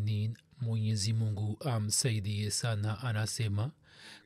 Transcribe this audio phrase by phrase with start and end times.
[0.00, 3.70] amirulmuminin mwenyezi mungu amsaidie sana anasema.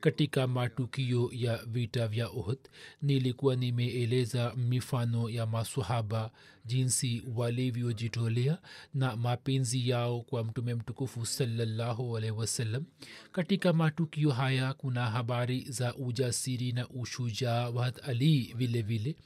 [0.00, 2.58] Katika matukio ya vita vya uhd
[3.02, 6.30] nilikuwa nimeeleza mifano ya masahaba
[6.66, 8.58] jinsi walivyojitolea
[8.94, 12.84] na mapenzi yao kwa mtume mtukufu salallahu alaihi wasallam.
[13.32, 19.16] Katika matukio haya kuna habari za ujasiri na ushujaa wahad ali vile vile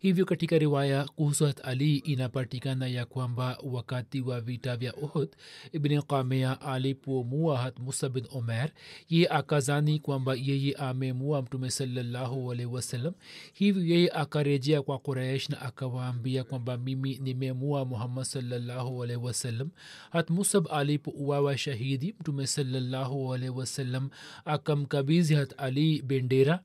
[0.00, 5.28] hivyo katika riwaya kuhusu ali inapatikana ya kwamba wakati wa vita vya uhud
[5.72, 8.70] ibni kamea alipomua hat musa bin omer
[9.08, 13.14] ye akazani kwamba yeye amemua mtume salallahu alaihi wasallam
[13.52, 19.70] hivyo yeye akarejea kwa quraish na akawaambia kwamba mimi nimemua muhammad salallahu alaihi wasallam
[20.10, 24.10] hat musab alipouawa shahidi mtume salallahu alaihi wasallam
[24.44, 26.60] akamkabizi hat ali bendera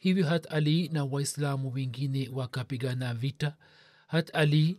[0.00, 3.54] hivyo hat ali na waislamu wengine wakapigana vita.
[4.06, 4.78] Hat ali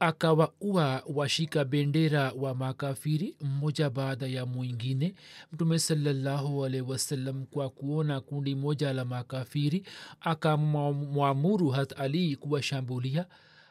[0.00, 5.14] akawaua washika bendera wa makafiri mmoja baada ya mwingine.
[5.52, 9.82] Mtume salallahu alaihi wasallam kwa kuona kundi moja la makafiri
[10.20, 13.26] akamwamuru hat ali kuwashambulia.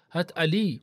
[0.09, 0.81] Hat ali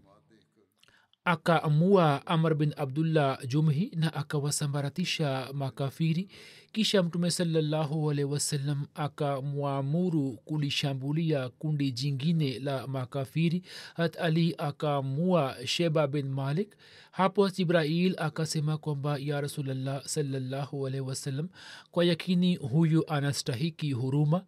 [1.25, 6.29] akaamua amr bin abdullah jumhi na akawasambaratisha makafiri.
[6.73, 13.63] Kisha mtume salallahu alehi wasallam akamwamuru kulishambulia kundi jingine la makafiri.
[13.95, 16.77] Hat ali akamua sheba bin malik.
[17.11, 21.49] Hapo jibrail akasema kwamba ya rasulllah salallahu alehi wasallam
[21.91, 24.45] kwa yakini huyu anastahiki huruma.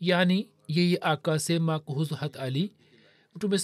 [0.00, 2.72] Yani yeye akasema kuhusu hat ali
[3.38, 3.58] mtume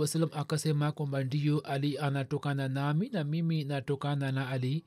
[0.00, 4.84] wasallam akasema kwamba ndiyo ali anatokana nami na mimi natokana na ali.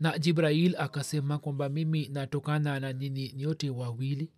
[0.00, 4.32] Na jibrail akasema kwamba mimi natokana na nini nyote wawili.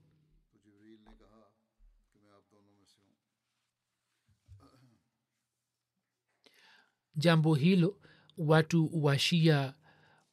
[7.14, 7.96] Jambo hilo
[8.38, 9.74] watu washia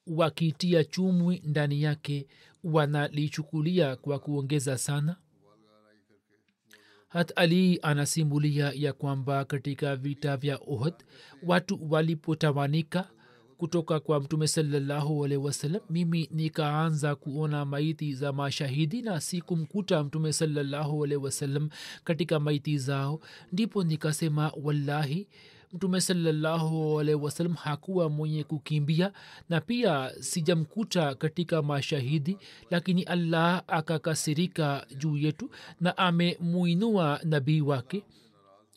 [0.07, 2.27] wakitia chumwi ndani yake
[2.63, 5.15] wanalichukulia kwa kuongeza sana
[7.13, 10.93] hat ali anasimulia ya kwamba katika vita vya uhud
[11.43, 13.09] watu walipotawanika
[13.57, 20.33] kutoka kwa mtume salallahu alehi wasallam mimi nikaanza kuona maiti za mashahidi na sikumkuta mtume
[20.33, 21.69] salallahu alehi wasallam
[22.03, 23.19] katika maiti zao.
[23.51, 25.27] Ndipo nikasema wallahi
[25.73, 29.11] mtume salallahu alaihi wasallam hakuwa mwenye kukimbia
[29.49, 32.37] na pia sijamkuta katika mashahidi
[32.71, 35.49] lakini allah akakasirika juu yetu
[35.81, 38.03] na amemuinua nabii wake.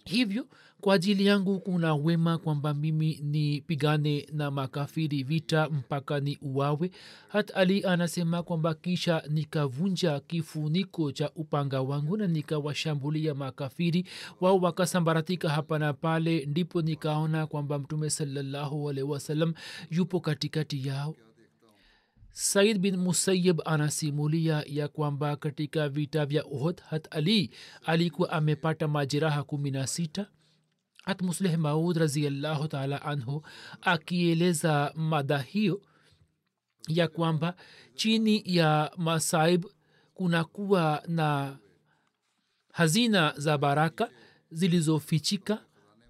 [0.05, 0.47] Hivyo
[0.87, 6.91] kwa ajili yangu kuna wema kwamba mimi nipigane na makafiri vita mpaka ni uwawe
[7.29, 14.07] hat ali anasema kwamba kisha nikavunja kifuniko cha upanga wangu na nikawashambulia makafiri
[14.41, 19.55] wao wakasambaratika hapa na pale ndipo nikaona kwamba mtume salallahu alaihi
[19.91, 21.15] yupo katikati yao.
[22.33, 27.51] Said bin musayib anasimulia ya kwamba katika vita vya uhod hat ali
[27.87, 30.27] alikuwa amepata majeraha kumi na sita
[31.07, 33.43] hat musleh maud raziallahu taala anhu
[33.81, 35.81] akieleza mada hiyo
[36.89, 37.55] ya kwamba
[37.95, 39.65] chini ya masaib
[40.15, 41.59] kunakuwa na
[42.73, 44.11] hazina za baraka
[44.51, 45.63] zilizofichika.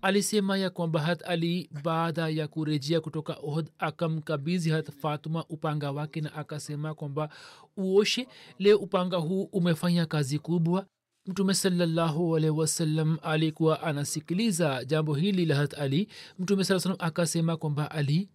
[0.03, 6.21] Alisema ya kwamba hat ali baada ya kurejea kutoka ohd akamkabizi hat fatuma upanga wake
[6.21, 7.29] na akasema kwamba
[7.77, 8.29] uoshe.
[8.59, 10.87] Leo upanga huu umefanya kazi kubwa
[11.27, 16.09] mtume salallahu alaihi wasallam alikuwa anasikiliza jambo hili la hat ali.
[16.39, 18.29] Mtume saa salam akasema kwamba ali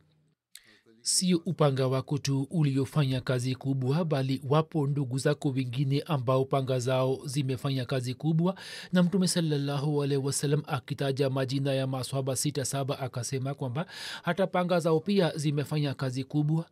[1.01, 7.19] sio upanga wako tu uliofanya kazi kubwa bali wapo ndugu zako wengine ambao panga zao
[7.25, 8.55] zimefanya kazi kubwa.
[8.93, 13.85] Na mtume salallahu alaihi wasallam akitaja majina ya maswaba sita saba akasema kwamba
[14.23, 16.65] hata panga zao pia zimefanya kazi kubwa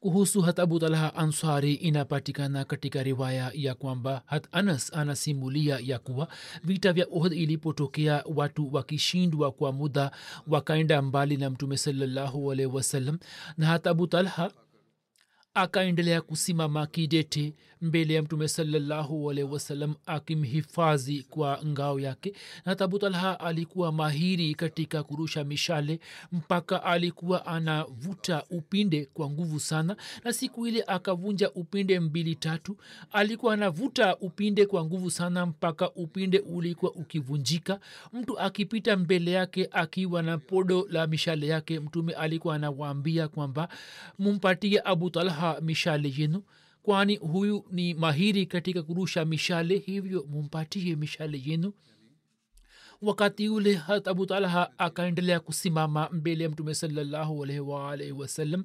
[0.00, 6.28] kuhusu hat abu talha ansari inapatikana katika riwaya ya kwamba hat anas anasimulia ya kuwa
[6.64, 10.10] vita vya uhd ilipotokea watu wakishindwa kwa muda
[10.46, 13.18] wakaenda mbali na mtume salllahualhi wasallam
[13.56, 14.50] na hat abu talha
[15.54, 22.32] akaendelea kusimama kidete mbele ya mtume salallahu wasalam akimhifadhi kwa ngao yake.
[22.64, 22.98] Na tabu
[23.40, 26.00] alikuwa mahiri katika kurusha mishale
[26.32, 29.96] mpaka alikuwa anavuta upinde kwa nguvu sana.
[30.24, 32.76] Na siku ile akavunja upinde mbili tatu.
[33.12, 37.80] Alikuwa anavuta upinde kwa nguvu sana mpaka upinde ulikuwa ukivunjika.
[38.12, 43.68] Mtu akipita mbele yake akiwa na podo la mishale yake mtume alikuwa anawaambia kwamba
[44.18, 46.42] mumpatie abu talha mishale yenu
[46.86, 51.72] kwani huyu ni mahiri katika kurusha mishale hivyo mumpatie mishale yenu.
[53.02, 56.74] Wakati ule hat abu talha akaendelea kusimama mbele ya mtume
[57.60, 58.64] waalaihi wasallam.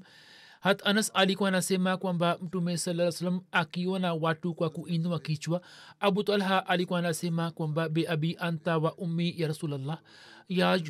[0.59, 5.61] Hat anas alikuwa anasema kwamba mtume saa salam akiona watu kwa kuinua kichwa
[5.99, 10.01] abu talha alikuwa anasema kwamba beabi anta wa ummi ya rasulllah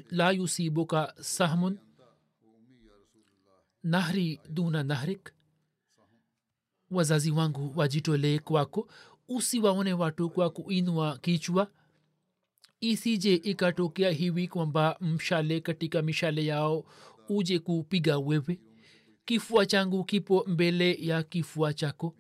[0.10, 1.78] la yusibuka sahmun
[3.84, 5.34] nahri duna nahrik
[6.92, 8.88] wazazi wangu wajitolee kwako
[9.28, 11.72] usiwaone watu kwa kuinua kichwa.
[12.82, 16.86] Isije ikatokea hivi kwamba mshale katika mishale yao
[17.30, 18.60] uje kupiga wewe.
[19.26, 22.16] Kifua changu kipo mbele ya kifua chako.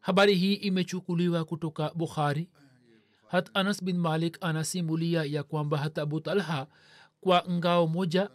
[0.00, 2.48] Habari hii imechukuliwa kutoka bukhari.
[3.28, 6.66] Hat anas bin malik anasimulia ya kwamba hata abu talha
[7.20, 8.30] kwa ngao moja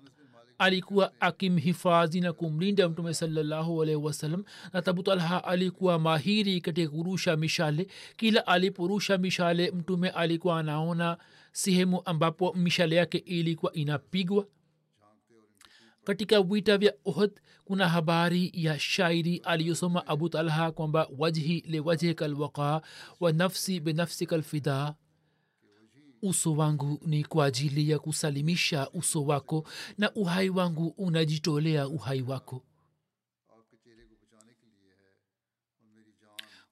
[0.58, 4.44] alikuwa akimhifadhi na kumlinda mtume salallahu alaihi wasallam
[4.74, 7.88] na tabutalha alikuwa mahiri katika kurusha mishale.
[8.18, 11.18] Kila aliporusha mishale mtume alikuwa anaona
[11.52, 14.46] sehemu ambapo mishale yake ilikuwa inapigwa.
[16.04, 17.32] Katika vita vya ohd
[17.66, 22.82] kuna habari ya shairi aliyosoma abu talha kwamba wajhi liwajhika lwaqa
[23.20, 24.96] wa nafsi binafsika lfida
[26.22, 29.68] uso wangu ni kwa ajili ya kusalimisha uso wako
[29.98, 32.64] na uhai wangu unajitolea uhai wako.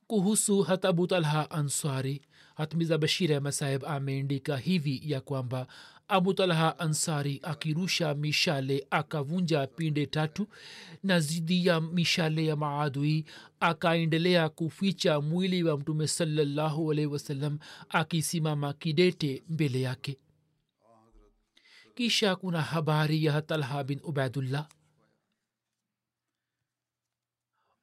[0.07, 2.21] Kuhusu hata abu talha ansari
[2.55, 5.67] hatmiza bashir ahmad saheb ameandika hivi ya kwamba
[6.07, 10.47] abu talha ansari akirusha mishale akavunja pinde tatu
[11.03, 13.25] na zidi ya mishale ya maadui
[13.59, 17.59] akaendelea kuficha mwili wa mtume salallahu alaihi wasallam
[17.89, 20.17] akisimama kidete mbele yake.
[21.95, 24.67] Kisha kuna habari ya talha bin ubaidullah.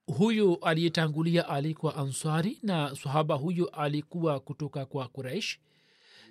[0.07, 5.59] Huyo aliyetangulia alikuwa ansari na sahaba huyo alikuwa kutoka kwa quraish.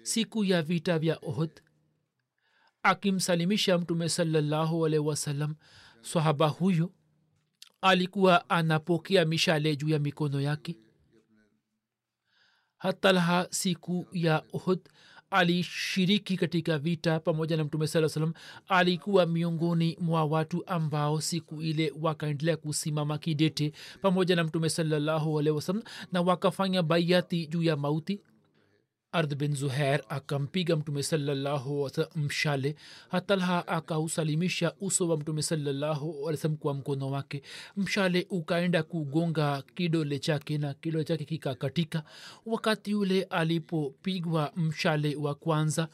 [0.03, 1.61] Siku ya vita vya ohd
[2.83, 5.55] akimsalimisha mtume salallahu alaihi wasallam
[6.01, 6.91] sahaba huyo
[7.81, 10.77] alikuwa anapokea mishale juu ya mikono yake.
[12.77, 14.79] Hatalha siku ya uhud
[15.29, 18.33] alishiriki katika vita pamoja na mtume saa salam
[18.67, 25.55] alikuwa miongoni mwa watu ambao siku ile wakaendelea kusimama kidete pamoja na mtume salallahu alehi
[25.55, 28.21] wasalam na wakafanya baiati juu ya mauti
[29.11, 32.75] ardh bin zuher akampiga mtume salallahu mshale
[33.09, 37.41] hatalha akausalimisha uso wa mtume salallahu kwa mkono wake.
[37.77, 42.03] Mshale ukaenda kugonga kidole chake na kidole chake kikakatika.
[42.45, 45.87] Wakati yule alipopigwa mshale wa kwanza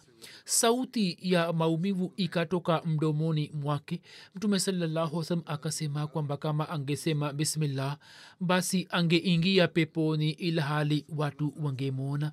[0.45, 4.01] sauti ya maumivu ikatoka mdomoni mwake.
[4.35, 7.97] Mtume salallahu akasema kwamba kama angesema bismillah
[8.39, 12.31] basi angeingia peponi ilhali watu wangemwona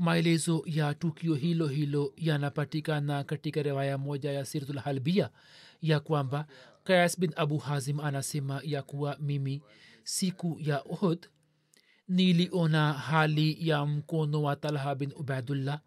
[0.00, 5.30] maelezo ya tukio hilo hilo yanapatikana katika riwaya moja ya sirtulhalbia
[5.82, 6.46] ya kwamba
[6.84, 9.62] kayas bin abu hazim anasema ya kuwa mimi
[10.04, 11.26] siku ya uhud
[12.08, 15.80] niliona hali ya mkono wa talha bin ubaidullah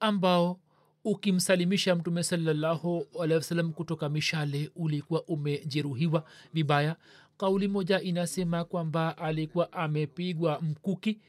[0.00, 0.60] ambao
[1.04, 6.24] ukimsalimisha mtume salallahu alehi wasalam kutoka mishale ulikuwa umejeruhiwa.
[6.54, 6.96] Vibaya
[7.36, 11.20] kauli moja inasema kwamba alikuwa amepigwa mkuki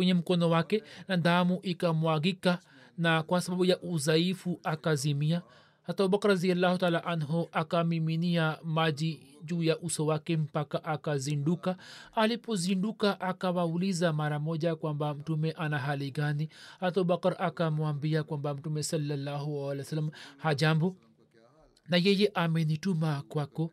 [0.00, 2.58] kwenye mkono wake na damu ikamwagika
[2.98, 5.42] na kwa sababu ya udhaifu akazimia.
[5.82, 11.76] Hata abubakar raziallahu taala anhu akamiminia maji juu ya uso wake mpaka akazinduka.
[12.14, 16.48] Alipozinduka akawauliza mara moja kwamba mtume ana hali gani?
[16.80, 20.96] Hata abubakar akamwambia kwamba mtume salallahu alih wa sallam hajambo
[21.88, 23.70] na yeye amenituma kwako.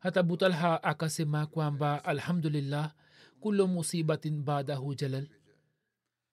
[0.00, 2.92] Hata butalha akasema kwamba alhamdulillah
[3.40, 5.28] kulu musibatin baadahu jalal.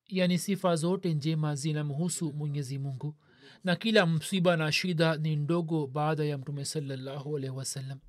[0.08, 3.16] Yani sifa zote njema zinamhusu mwenyezi mungu.
[3.64, 8.00] Na kila msiba na shida ni ndogo baada ya mtume salallahu alaihi wasallam.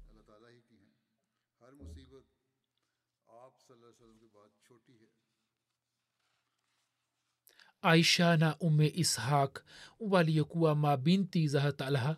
[7.82, 9.58] Aisha na ume ishaq
[10.00, 12.16] waliokuwa mabinti za talha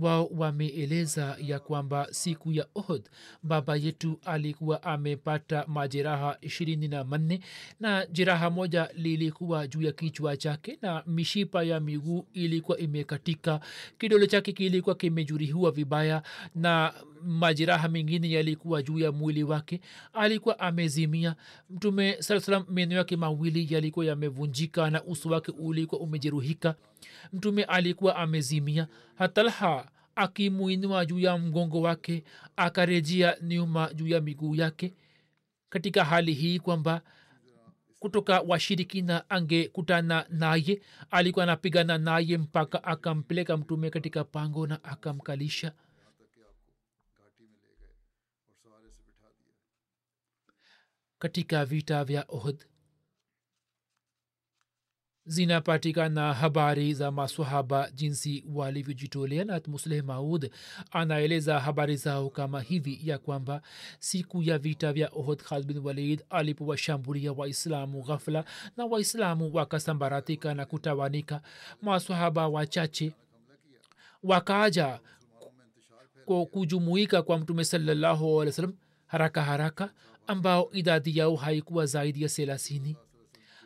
[0.00, 3.02] wao wameeleza ya kwamba siku ya ohd
[3.42, 7.40] baba yetu alikuwa amepata majeraha ishirini na manne
[7.80, 13.60] na jeraha moja lilikuwa juu ya kichwa chake na mishipa ya miguu ilikuwa imekatika
[13.98, 16.22] kidole chake kilikuwa kimejurihiwa vibaya
[16.54, 19.80] na majeraha mengine yalikuwa juu ya mwili wake
[20.12, 21.36] alikuwa amezimia.
[21.70, 26.74] Mtume saa meno yake mawili yalikuwa yamevunjika na uso wake ulikuwa umejeruhika.
[27.32, 28.88] Mtume alikuwa amezimia.
[29.14, 32.24] Hatalha akimwinua juu ya mgongo wake
[32.56, 34.94] akarejea nyuma juu ya miguu yake.
[35.68, 37.00] Katika hali hii kwamba
[37.98, 45.72] kutoka washirikina angekutana naye alikuwa anapigana naye mpaka akampeleka mtume katika pango na akamkalisha
[51.22, 52.64] katika vita vya ohd
[55.24, 60.50] zinapatikana habari za masahaba jinsi walivyojitolea na musleh maud
[60.90, 63.62] anaeleza habari zao kama hivi ya kwamba
[63.98, 68.44] siku ya vita vya ohd khalid bin walid alipowashambulia waislamu ghafla
[68.76, 71.42] na waislamu wakasambaratika na kutawanika
[71.82, 73.12] masahaba wachache
[74.22, 75.00] wakaja
[76.50, 78.54] kujumuika kwa mtume salallahu alih
[79.06, 79.92] haraka haraka
[80.26, 82.96] ambao idadi yao haikuwa zaidi ya helasini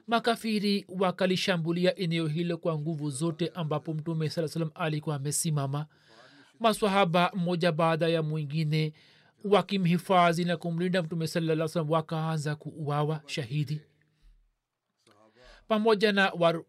[0.06, 5.86] makafiri wakalishambulia eneo hilo kwa nguvu zote ambapo mtume saa salam alikuwa amesimama.
[6.60, 8.92] Maswahaba mmoja baada ya mwingine
[9.44, 13.80] wakimhifadhi na kumlinda mtume salaa salam wakaanza kuuawa shahidi.
[15.68, 16.62] Pamoja na war,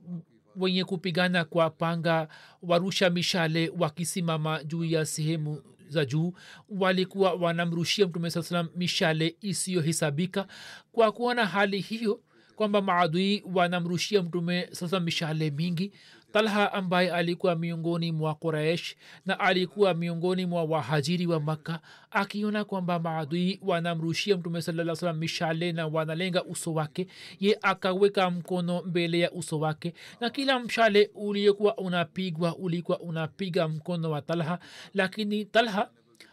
[0.56, 2.28] wenye kupigana kwa panga
[2.62, 6.34] warusha mishale wakisimama juu ya sehemu za juu
[6.70, 10.48] walikuwa wanamrushia mtume saa salam mishale isiyohesabika.
[10.92, 12.22] Kwa kuona hali hiyo
[12.56, 15.92] kwamba maadui wanamrushia mtume sasa mishale mingi
[16.38, 21.80] talha ambaye alikuwa miongoni mwa quraish na alikuwa miongoni mwa wahajiri wa makka
[22.12, 27.08] akiona kwamba maadui wanamrushia mtume saa mishale na wanalenga uso wake
[27.40, 34.12] ye akaweka mkono mbele ya uso wake na kila mshale uliokuwa unapigwa ulikuwa unapiga mkono
[34.12, 34.60] wa talha
[34.94, 35.90] lakini talha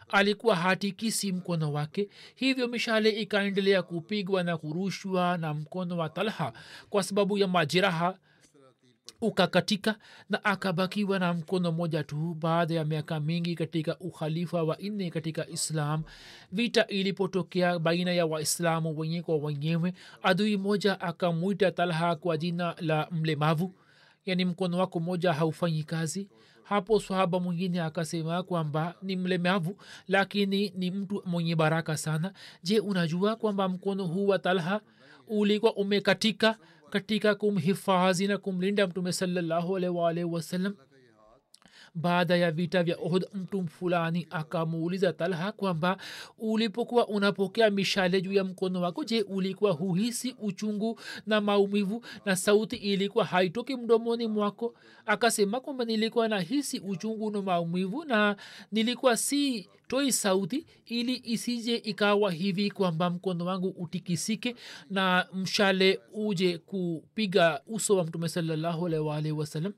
[0.09, 2.09] alikuwa hatikisi mkono wake.
[2.35, 6.53] Hivyo mishale ikaendelea kupigwa na kurushwa na mkono wa talha
[6.89, 8.17] kwa sababu ya majeraha
[9.21, 9.95] ukakatika
[10.29, 15.47] na akabakiwa na mkono moja tu baada ya miaka mingi katika ukhalifa wa nne katika
[15.47, 16.03] islam.
[16.51, 19.93] Vita ilipotokea baina ya waislamu wenye kwa wenyewe
[20.23, 23.73] adui moja akamwita talha kwa jina la mlemavu.
[24.25, 26.27] Yani mkono wako moja haufanyi kazi.
[26.63, 32.33] Hapo swahaba mwingine akasema kwamba ni mlemavu lakini ni mtu mwenye baraka sana.
[32.63, 34.81] Je unajua kwamba mkono huu wa talha
[35.27, 36.57] ulikuwa umekatika
[36.99, 40.73] katika kumhifadhi na kumlinda mtume salllahu waalihi wasallam
[41.95, 45.97] baada ya vita vya ohd mtu fulani akamuuliza talha kwamba
[46.37, 52.75] ulipokuwa unapokea mishale juu ya mkono wako je ulikuwa huhisi uchungu na maumivu na sauti
[52.75, 54.73] ilikuwa haitoki mdomoni mwako?
[55.05, 58.35] Akasema kwamba nilikuwa nahisi uchungu na maumivu na
[58.71, 64.55] nilikuwa si toi sauti ili isije ikawa hivi kwamba mkono wangu utikisike
[64.89, 69.73] na mshale uje kupiga uso wa mtume salallahu alaihi waalihi wasallam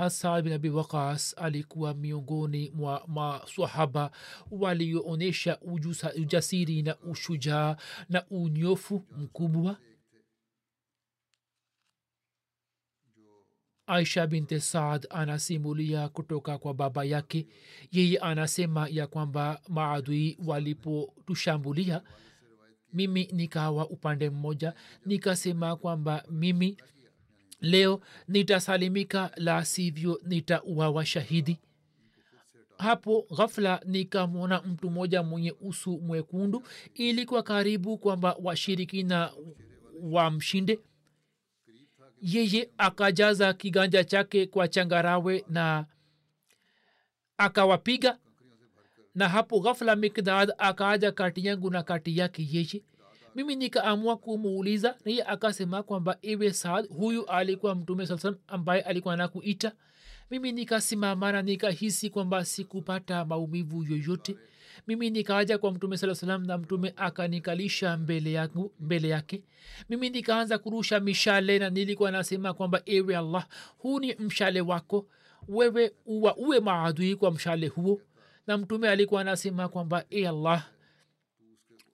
[0.00, 4.10] hasa bin abi waqas alikuwa miongoni mwa maswahaba
[4.50, 5.58] walioonyesha
[6.16, 7.76] ujasiri na ushujaa
[8.08, 9.76] na unyofu mkubwa.
[13.86, 17.46] Aisha binte saad anasimulia kutoka kwa baba yake.
[17.92, 22.02] Yeye anasema ya kwamba maadui walipotushambulia
[22.92, 24.74] mimi nikawa upande mmoja.
[25.06, 26.76] Nikasema kwamba mimi
[27.60, 31.58] leo nitasalimika la sivyo nitauawa shahidi.
[32.78, 36.62] Hapo ghafla nikamwona mtu mmoja mwenye usu mwekundu
[36.94, 39.32] ilikuwa karibu kwamba washirikina
[40.02, 40.78] wamshinde.
[42.22, 45.86] Yeye akajaza kiganja chake kwa changarawe na
[47.36, 48.18] akawapiga.
[49.14, 52.82] Na hapo ghafla mikdad akaaja kati yangu na kati yake yeye
[53.34, 59.16] mimi nikaamua kumuuliza naye akasema kwamba iwe saad huyu alikuwa mtume saa salam ambaye alikuwa
[59.16, 59.72] nakuita
[60.30, 64.36] mimi nikasimamana nikahisi kwamba sikupata maumivu yoyote.
[64.86, 69.42] Mimi nikaaja kwa mtume saa salam na mtume akanikalisha mbele, yangu, mbele yake.
[69.88, 73.46] Mimi nikaanza kurusha mishale na nilikuwa nasema kwamba ewe allah
[73.78, 75.06] huu ni mshale wako.
[75.48, 78.00] Wewe uwa uwe maadui kwa mshale huo.
[78.46, 80.66] Na mtume alikuwa anasema kwamba e allah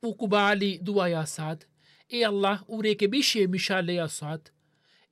[0.02, 1.64] ukubali dua ya saad
[2.08, 4.40] e allah urekebishe mishale ya saad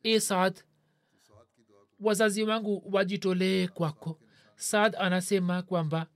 [0.02, 0.60] e saad
[2.00, 4.20] wazazi wangu wajitolee kwako.
[4.56, 6.06] Saad anasema kwamba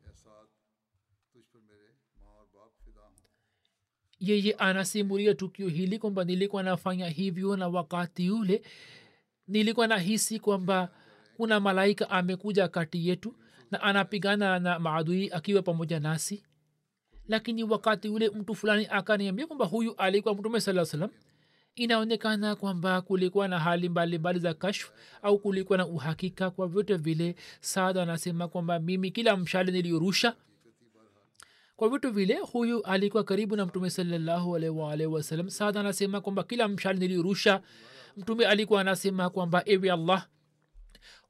[4.21, 8.63] yeye anasimulia tukio hili kwamba nilikuwa nafanya hivyo na wakati ule.
[9.49, 10.89] Nilikuwa nahisi kwamba
[11.37, 13.37] kuna malaika amekuja kati yetu
[13.71, 16.45] na anapigana na maadui akiwa pamoja nasi
[17.29, 21.11] lakini wakati ule mtu fulani akaniambia kwamba huyu alikuwa mtume saa salam
[21.75, 24.91] inaonekana kwamba kulikuwa na hali mbalimbali za kashf
[25.23, 27.35] au kulikuwa na uhakika kwa vyote vile.
[27.61, 30.37] Saada anasema kwamba mimi kila mshale niliyorusha
[31.77, 36.99] kwa vitu vile huyu alikuwa karibu na mtume salllahualwalh wasalam saad anasema kwamba kila mshale
[36.99, 37.63] niliyorusha
[38.17, 40.27] mtume alikuwa anasema kwamba ewe allah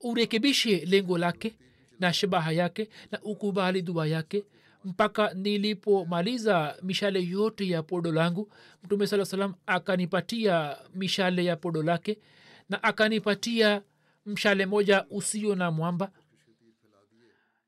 [0.00, 1.58] urekebishe lengo lake
[2.00, 4.44] na shabaha yake na ukubali dua yake
[4.88, 8.52] mpaka nilipomaliza mishale yote ya podo langu
[8.84, 12.18] mtume saa salam akanipatia mishale ya podo lake
[12.68, 13.82] na akanipatia
[14.26, 16.10] mshale moja usio na mwamba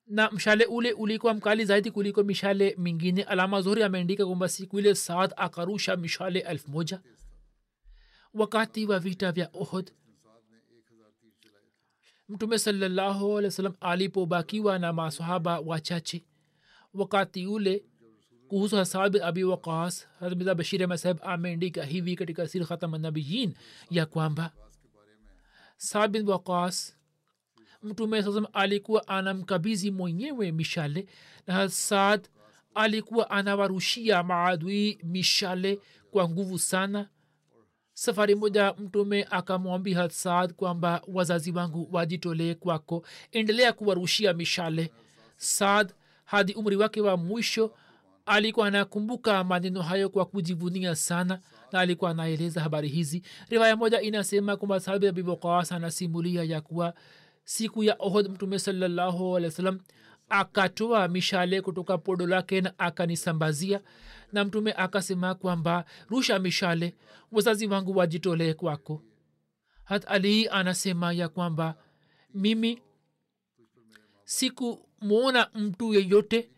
[0.07, 3.23] na mshale ule ulikuwa mkali zaidi kuliko mishale mingine.
[3.23, 7.01] Alama zuri ameandika kwamba siku ile saad akarusha mishale elfu moja.
[8.35, 9.93] Wakati wa vita vya ohod
[12.29, 16.25] mtume salallahu alih wa sallam alipobakiwa na masahaba wachache
[16.95, 17.85] wakati ule
[18.49, 23.55] kuhusu hasab abi waqas hazmiza bashir masahib ameandika hivi katika sir khatamanabiyin
[23.91, 24.53] ya kwamba
[25.77, 26.27] saad bin
[27.83, 31.07] mtume sasam alikuwa anamkabizi mwenyewe mishale
[31.47, 32.29] na hasad
[32.75, 35.79] alikuwa anawarushia maadui mishale
[36.11, 37.09] kwa nguvu sana.
[37.93, 44.93] Safari moja mtume akamwambia saad kwamba wazazi wangu wajitolee kwako endelea kuwarushia mishale.
[45.37, 45.93] Saad
[46.31, 47.75] hadi umri wake wa mwisho.
[48.27, 51.41] Alikuwa anakumbuka maneno hayo kwa kujivunia sana
[51.73, 53.23] na alikuwa anaeleza habari hizi.
[53.49, 56.95] Riwaya moja inasema kwamba sahabi abi waqas anasimulia ya kuwa
[57.45, 59.81] siku ya ohod mtume salallahu alehi wa sallam
[60.29, 63.81] akatoa mishale kutoka podo lake na akanisambazia
[64.33, 66.95] na mtume akasema kwamba rusha mishale
[67.33, 69.03] wazazi wangu wajitolee kwako.
[69.85, 71.75] Hat ali anasema ya kwamba
[72.35, 72.83] mimi
[75.05, 76.51] sikumwona mtu yeyote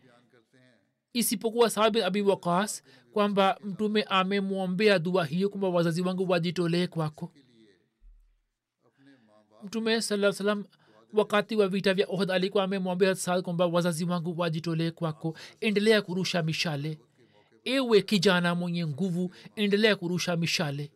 [1.13, 7.31] isipokuwa sahabi abi waqas kwamba mtume amemwombea dua hiyo kwamba wazazi wangu wajitolee kwako.
[9.63, 10.65] Mtume saa salam
[11.13, 15.37] wakati wa vita vya ohd alikuwa amemwambia saad kwamba wazazi wangu wajitolee kwako.
[15.59, 16.99] Endelea kurusha mishale.
[17.63, 20.91] Ewe kijana mwenye nguvu endelea kurusha mishale.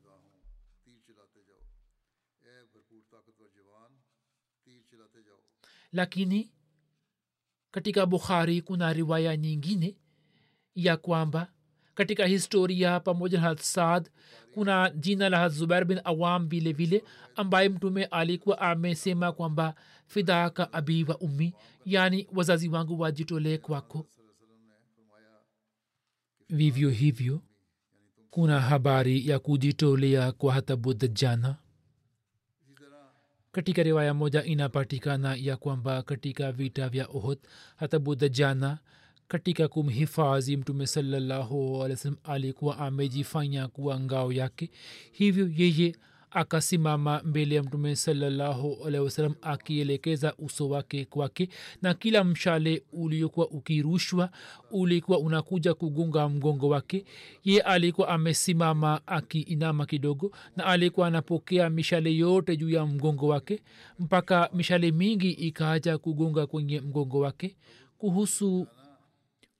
[5.91, 6.51] Lakini
[7.77, 9.95] katika bukhari kuna riwaya nyingine
[10.75, 11.47] ya kwamba
[11.95, 14.09] katika historia pamoja na saad
[14.53, 17.03] kuna jina la zubair bin awam vile vile
[17.35, 19.75] ambaye mtume alikuwa amesema kwamba
[20.07, 21.53] fidaka abi wa ummi
[21.85, 24.05] yaani wazazi wangu wajitolee kwako.
[26.49, 27.41] Vivyo hivyo
[28.29, 31.55] kuna habari ya kujitolea kwa hatabudajana
[33.57, 37.37] katika riwaya moja inapatikana ya kwamba katika vita vya ohd
[37.75, 38.77] hatabudajana
[39.27, 44.69] katika kumhifadhi mtume sallahualwasalam alikuwa amejifanya kuwa ngao yake.
[45.11, 45.95] Hivyo yeye
[46.37, 51.49] akasimama mbele ya mtume sallahualwasalam akielekeza uso wake kwake
[51.81, 54.29] na kila mshale uliokuwa ukirushwa
[54.71, 57.05] ulikuwa unakuja kugunga mgongo wake.
[57.43, 63.61] Ye alikuwa amesimama akiinama kidogo na alikuwa anapokea mishale yote juu ya mgongo wake
[63.99, 67.55] mpaka mishale mingi ikaaja kugunga kwenye mgongo wake.
[67.97, 68.67] Kuhusu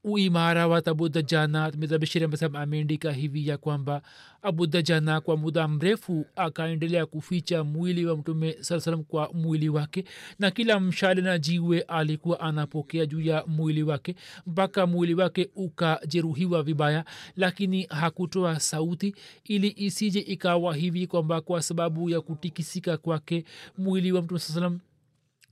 [0.04, 4.02] uimara wa tabudajana mizabishiremsam ameandika hivi ya kwamba
[4.42, 10.04] abudajana kwa muda mrefu akaendelea kuficha mwili wa mtume saa salam kwa mwili wake
[10.40, 14.16] na kila mshale na jiwe alikuwa anapokea juu ya mwili wake
[14.48, 17.06] mpaka mwili wake ukajeruhiwa vibaya.
[17.36, 23.46] Lakini hakutoa sauti ili isije ikawa hivi kwamba kwa sababu ya kutikisika kwake
[23.78, 24.80] mwili wa mtume saa salam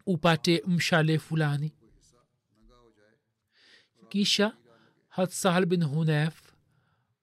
[0.05, 1.71] upate mshale fulani
[4.15, 4.51] kisha
[5.10, 6.34] hatsahal bin hunef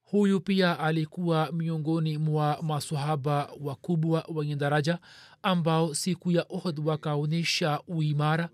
[0.02, 4.98] huyu pia alikuwa miongoni mwa masahaba wakubwa wenye daraja
[5.42, 8.48] ambao siku ya ohd wakaonyesha uimara.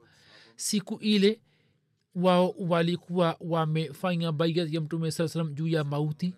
[0.56, 1.40] Siku ile
[2.14, 6.34] wao walikuwa wamefanya baiat ya mtume saa salam juu ya mauti.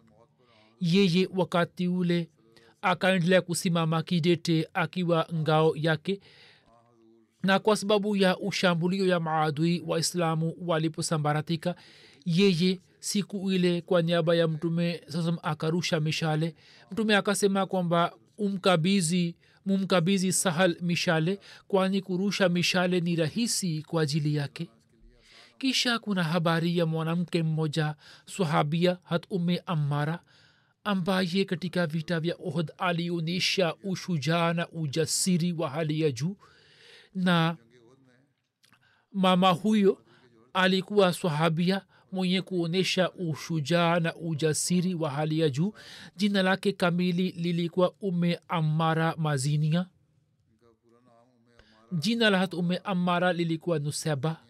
[0.81, 2.31] Yeye wakati ule
[2.83, 6.21] akaendelea kusimama kidete akiwa ngao yake
[7.43, 11.75] na kwa sababu ya ushambulio ya maadui waislamu waliposambaratika
[12.27, 16.55] yeye siku ile kwa niaba ya mtume sasa akarusha mishale.
[16.93, 24.69] Mtume akasema kwamba umkabizi mumkabizi sahal mishale kwani kurusha mishale ni rahisi kwa ajili yake.
[25.59, 27.95] Kisha kuna habari ya mwanamke mmoja
[28.27, 30.19] sahabia hat ume ammara
[30.85, 36.37] ambaye katika vita vya ohd alionyesha ushujaa na ujasiri wa hali ya juu
[37.15, 37.57] na
[39.13, 40.05] mama huyo
[40.53, 45.73] alikuwa sahabia mwenye kuonyesha ushujaa na ujasiri wa hali ya juu.
[46.17, 49.87] Jina lake kamili lilikuwa ume amara mazinia.
[51.93, 54.41] Jina la hat ume amara lilikuwa nuseba.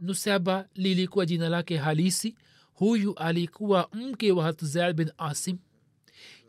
[0.00, 2.36] Nuseba lilikuwa jina lake halisi.
[2.74, 5.58] Huyu alikuwa mke wa hat zaid bin asim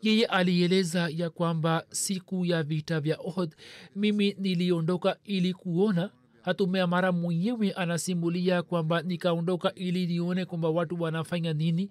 [0.02, 3.56] yeye alieleza ya kwamba siku ya vita vya ohd
[3.96, 6.10] mimi niliondoka ili kuona.
[6.42, 11.90] Hatumea mara mwenyewe anasimulia kwamba nikaondoka ili nione kwamba watu wanafanya nini.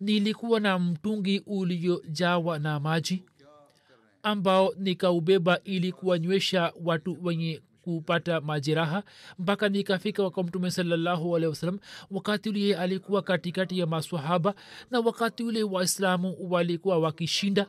[0.00, 3.22] Nilikuwa na mtungi uliojawa na maji
[4.22, 9.02] ambao nikaubeba ili kuwanywesha watu wenye kupata majeraha
[9.38, 11.78] mpaka nikafika kwa mtume salallahu alehi wasalam
[12.10, 14.54] wakati ule alikuwa katikati ya maswahaba
[14.90, 17.66] na wakati ule waislamu walikuwa wakishinda.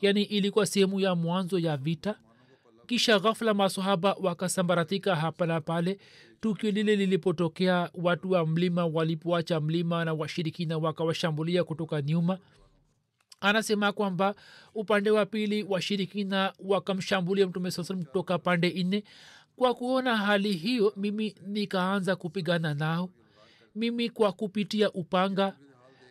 [0.00, 2.14] Yani ilikuwa sehemu ya mwanzo ya vita.
[2.86, 5.98] Kisha ghafla masahaba wakasambaratika hapa na pale.
[6.40, 12.38] Tukio lile lilipotokea watu wa mlima walipoacha mlima na washirikina wakawashambulia kutoka nyuma.
[13.40, 14.34] Anasema kwamba
[14.74, 19.04] upande wa pili washirikina wakamshambulia mtume saa salam kutoka pande nne
[19.58, 23.10] kwa kuona hali hiyo mimi nikaanza kupigana nao.
[23.74, 25.56] Mimi kwa kupitia upanga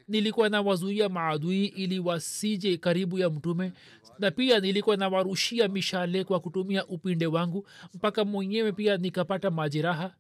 [0.07, 3.71] nilikuwa nawazuia maadui ili wasije karibu ya mtume
[4.19, 10.15] na pia nilikuwa nawarushia mishale kwa kutumia upinde wangu mpaka mwenyewe pia nikapata majeraha.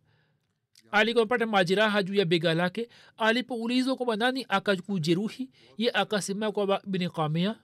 [0.91, 2.89] Alikapata majeraha juu ya bega lake.
[3.17, 7.55] Alipoulizwa kwamba nani akakujeruhi ye akasema kwamba bini kamia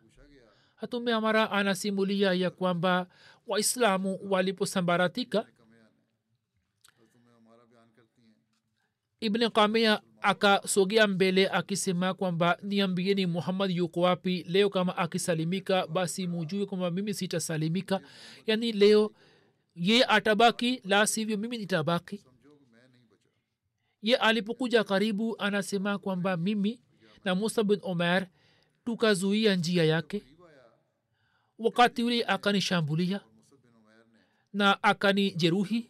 [0.84, 3.08] hatume amara anasimulia ya kwamba
[3.48, 5.46] waislamu waliposambaratika
[9.20, 14.46] ibni kamia akasogea mbele akisema kwamba niambieni muhammad yuko wapi?
[14.50, 18.02] Leo kama akisalimika basi mujue kwamba mimi sitasalimika.
[18.48, 19.12] Yaani leo
[19.76, 22.24] ye atabaki la sivyo mimi nitabaki.
[24.02, 26.80] Ye alipokuja karibu anasema kwamba mimi
[27.26, 28.28] na musa bin omer
[28.86, 30.24] tukazuia njia yake
[31.60, 33.22] wakati ule akanishambulia
[34.54, 35.90] na akanijeruhi.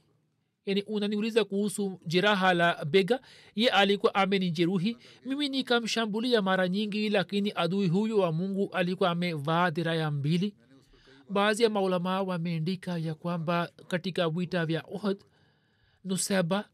[0.65, 3.19] Yani unaniuliza kuhusu jeraha la bega?
[3.55, 4.97] Ye alikuwa amenijeruhi.
[5.25, 10.55] Mimi nikamshambulia mara nyingi lakini adui huyo wa mungu alikuwa amevaa diraya mbili.
[11.29, 15.17] Baadhi ya maulamaa wameandika ya kwamba katika vita vya ohd
[16.05, 16.69] nuseba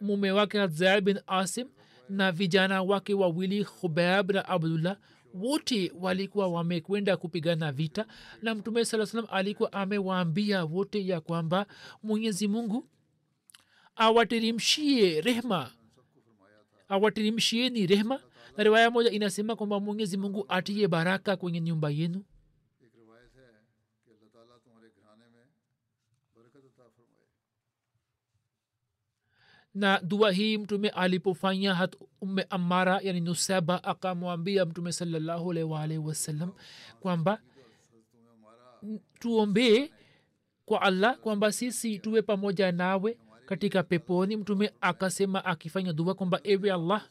[0.00, 1.68] mume wake zaid bin asim
[2.08, 4.96] na vijana wake wawili khubab na abdullah
[5.34, 8.06] wote walikuwa wamekwenda kupigana vita
[8.42, 11.66] na mtume saa salam alikuwa amewaambia wote ya kwamba
[12.02, 12.88] mwenyezi mungu
[13.96, 15.70] awatirimshie rehma
[16.88, 18.20] awatirimshieni rehma.
[18.56, 22.24] Na riwaya moja inasema kwamba mwenyezi mungu atiye baraka kwenye nyumba yenu
[29.74, 36.52] na dua hii mtume alipofanya hat umme amara yani nusaba akamwambia mtume salallahu alaihi wasallam
[37.00, 37.40] kwamba
[38.82, 39.90] "N- tuombee
[40.66, 44.36] kwa allah kwamba sisi tuwe pamoja nawe katika peponi.
[44.36, 47.08] Mtume akasema akifanya dua kwamba ewe allah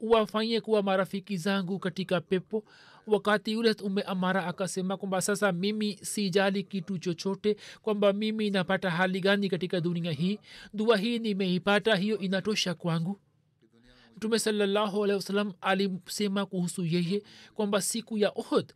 [0.00, 2.64] uwafanyie kuwa marafiki zangu katika pepo.
[3.06, 9.20] Wakati yule ume amara akasema kwamba sasa mimi sijali kitu chochote kwamba mimi napata hali
[9.20, 10.38] gani katika dunia hii.
[10.74, 13.20] Dua hii nimeipata hiyo inatosha kwangu.
[14.16, 17.22] Mtume salallahu alehi wasalam alisema kuhusu yeye
[17.54, 18.72] kwamba siku ya ohd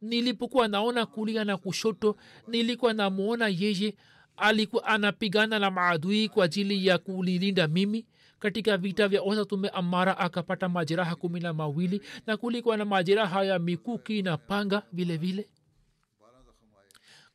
[0.00, 2.16] nilipokuwa naona kulia na kushoto
[2.48, 3.94] nilikuwa namwona yeye
[4.36, 8.06] alikuwa anapigana na maadui kwa ajili ya kulilinda mimi
[8.38, 13.44] katika vita vya osa tume amara akapata majeraha kumi na mawili na kulikuwa na majeraha
[13.44, 15.48] ya mikuki na panga vile vile.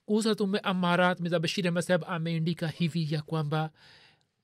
[0.06, 3.70] Kuhusa tume amara mizabashiri masab ameandika hivi ya kwamba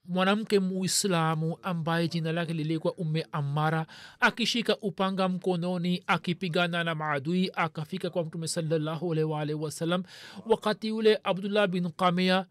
[0.05, 3.85] mwanamke muislamu ambaye jina lake lilikuwa ume amara
[4.19, 10.03] akishika upanga mkononi akipigana na maadui akafika kwa mtume salallahu alaihi
[10.45, 12.45] wakati ule abdullah bin kamia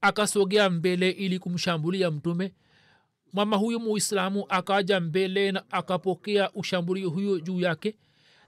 [0.00, 2.52] akasogea mbele ili kumshambulia mtume
[3.32, 7.96] mama huyu muislamu akaja mbele na akapokea ushambulio huyo juu yake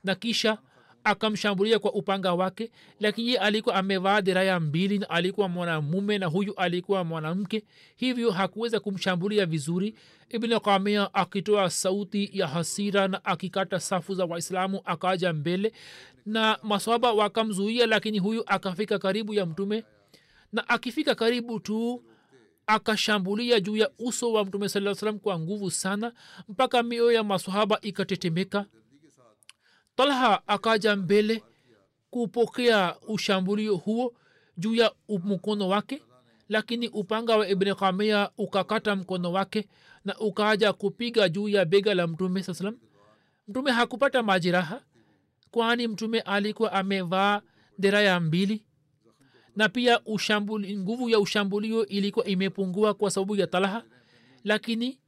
[0.05, 0.59] na kisha
[1.05, 2.71] akamshambulia kwa upanga wake
[3.01, 7.63] lakini ye alikuwa amevaa diraya mbili na alikuwa mwanamume na huyu alikuwa mwanamke
[7.97, 9.95] hivyo hakuweza kumshambulia vizuri.
[10.29, 15.73] Ibn kamia akitoa sauti ya hasira na akikata safu za waislamu akaja mbele
[16.27, 19.85] na maswaba wakamzuia lakini huyu akafika karibu ya mtume
[20.53, 22.05] na akifika karibu tu
[22.67, 26.13] akashambulia juu ya uso wa mtume saa salam kwa nguvu sana
[26.49, 28.67] mpaka mioyo ya masahaba ikatetemeka.
[29.97, 31.43] Talha akaja mbele
[32.11, 34.15] kupokea ushambulio huo
[34.57, 36.03] juu ya mkono wake
[36.49, 39.69] lakini upanga wa ibni kamia ukakata mkono wake
[40.05, 42.79] na ukaja kupiga juu ya bega la mtume saa salam
[43.49, 44.83] mtume hakupata majeraha
[45.51, 47.41] kwani mtume alikuwa amevaa
[47.79, 48.65] deraya mbili
[49.57, 53.85] na pia ushambuli, nguvu ya ushambulio ilikuwa imepungua kwa sababu ya talaha
[54.45, 54.99] lakini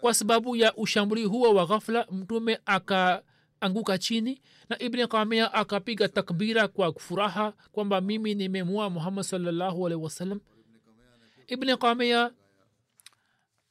[0.00, 6.68] kwa sababu ya ushambulio huo wa ghafla mtume akaanguka chini na ibni kamia akapiga takbira
[6.68, 10.40] kwa furaha kwamba mimi nimemua muhammad salllahu alaihi wasallam.
[11.46, 12.30] Ibni kamia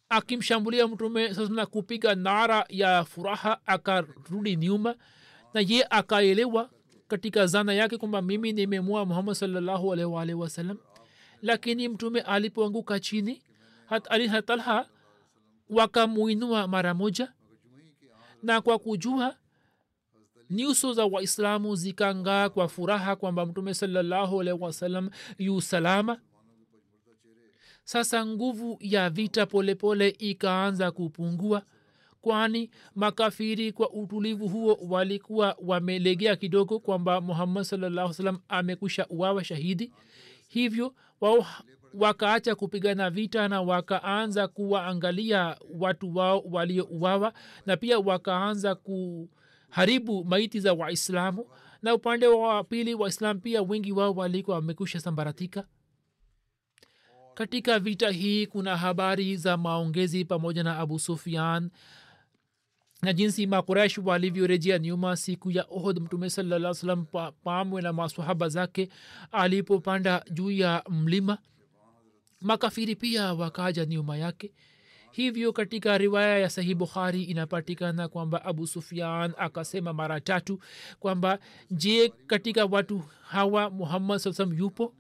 [0.10, 4.96] akimshambulia mtume sasna kupiga nara ya furaha akarudi nyuma
[5.54, 6.70] na ye akaelewa
[7.08, 10.78] katika zana yake kwamba mimi nimemua muhammad salllahu alaihi wasallam
[11.42, 13.42] lakini mtume alipoanguka chini
[13.86, 14.90] hat ali hatalha
[15.70, 17.34] wakamuinua mara moja.
[18.44, 19.36] Na kwa kujua
[20.50, 26.20] nyuso za waislamu zikangaa kwa furaha kwamba mtume salallahu alaihi wasallam yu salama.
[27.84, 31.62] Sasa nguvu ya vita polepole pole ikaanza kupungua
[32.28, 39.92] kwani makafiri kwa utulivu huo walikuwa wamelegea kidogo kwamba muhammad salllah salam amekwisha uwawa shahidi?
[40.48, 41.46] Hivyo wao
[41.94, 47.34] wakaacha kupigana vita na wakaanza kuwaangalia watu wao waliouawa
[47.66, 51.46] na pia wakaanza kuharibu maiti za waislamu.
[51.82, 55.68] Na upande wa pili waislam pia wengi wao walikuwa wamekusha sambaratika.
[57.34, 61.70] Katika vita hii kuna habari za maongezi pamoja na abu sufian
[63.04, 67.06] na jinsi makuraish walivyorejea nyuma siku ya ohd mtume salaa salam
[67.44, 68.90] pamwe na masahaba zake
[69.32, 71.38] alipopanda juu ya mlima.
[72.42, 74.54] Makafiri pia wakaja nyuma yake.
[75.12, 80.60] Hivyo katika riwaya ya sahih bukhari inapatikana kwamba abu sufian akasema mara tatu
[81.00, 81.40] kwamba
[81.72, 84.94] je katika watu hawa muhammad saa salam yupo?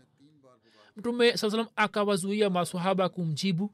[0.97, 3.71] Mtume saa salam akawazuia masahaba kumjibu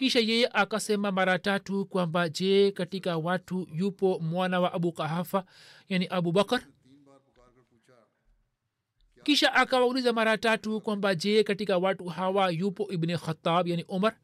[0.00, 5.44] kisha yeye akasema mara tatu kwamba je katika watu yupo mwana wa abu kahafa
[5.88, 6.62] yani abu bakar?
[9.22, 14.16] Kisha akawauliza mara tatu kwamba je katika watu hawa yupo ibni khatab yani umar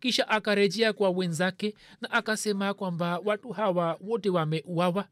[0.00, 5.08] kisha akarejea kwa wenzake na akasema kwamba watu hawa wote wameuawa.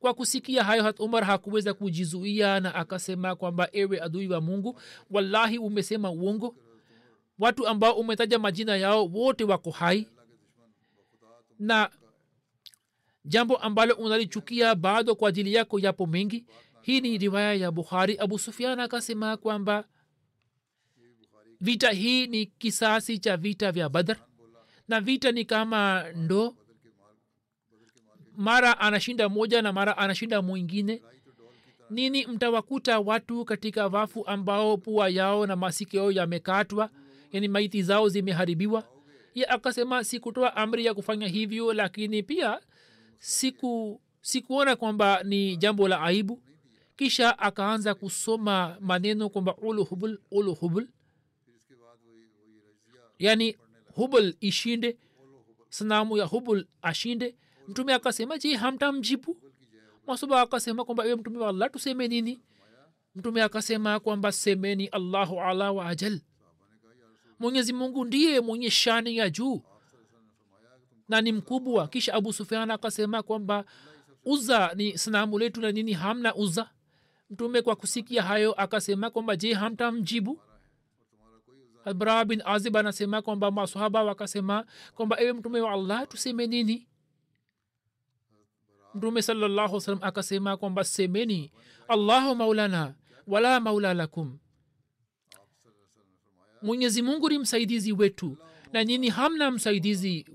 [0.00, 5.58] Kwa kusikia hayo hat umar hakuweza kujizuia na akasema kwamba ewe adui wa mungu wallahi
[5.58, 6.56] umesema uongo
[7.40, 10.08] watu ambao umetaja majina yao wote wako hai.
[11.58, 11.90] Na
[13.24, 16.46] jambo ambalo unalichukia bado kwa ajili yako yapo mengi.
[16.82, 18.18] Hii ni riwaya ya bukhari.
[18.18, 19.84] Abu sufian akasema kwamba
[21.60, 24.16] vita hii ni kisasi cha vita vya badr.
[24.88, 26.56] Na vita ni kama ndo
[28.36, 31.02] mara anashinda moja na mara anashinda mwingine.
[31.90, 36.90] Nini mtawakuta watu katika wafu ambao pua yao na masikio yamekatwa
[37.32, 38.88] yani maiti zao zimeharibiwa.
[39.34, 42.60] Ye akasema sikutoa amri ya kufanya hivyo lakini pia
[43.18, 46.42] siku sikuona kwamba ni jambo la aibu.
[46.96, 50.88] Kisha akaanza kusoma maneno kwamba uluhubul uluhubul ulu hubul.
[53.18, 53.56] Yani
[53.94, 54.98] hubul ishinde
[55.68, 57.36] sanamu ya hubul ashinde.
[57.68, 59.36] Mtume akasema je hamtamjibu?
[60.06, 62.40] Masoba akasema kwamba iwe mtume wa allah tuseme nini?
[63.14, 66.20] Mtume akasema kwamba semeni allahu ala wa ajal
[67.40, 69.62] mwenyezi mungu ndiye mwenye shani ya juu
[71.08, 71.88] na ni mkubwa.
[71.88, 73.64] Kisha abu sufian akasema kwamba
[74.24, 76.70] uza ni sanamu letu na nini hamna uza?
[77.30, 80.40] Mtume kwa kusikia hayo akasema kwamba je hamtamjibu?
[81.84, 86.86] Albara bin azib anasema kwamba masahaba wakasema kwamba ewe mtume wa allah tuseme nini?
[88.94, 91.52] Mtume salllahu salam akasema kwamba semeni
[91.88, 92.94] allahu maulana
[93.26, 94.38] wala maula lakum
[96.62, 98.36] mwenyezi mungu ni msaidizi wetu
[98.72, 100.26] na nyini hamna msaidizi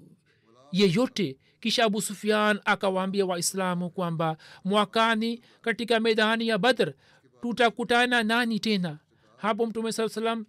[0.71, 1.37] yeyote.
[1.59, 6.93] Kisha abu sufian akawaambia waislamu kwamba mwakani katika medani ya badr
[7.41, 8.99] tutakutana nani tena.
[9.37, 10.45] Hapo mtume saa salam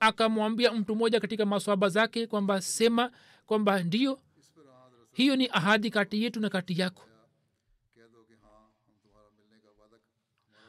[0.00, 3.10] akamwambia mtu mmoja katika maswaba zake kwamba sema
[3.46, 4.18] kwamba ndio
[5.12, 7.02] hiyo ni ahadi kati yetu na kati yako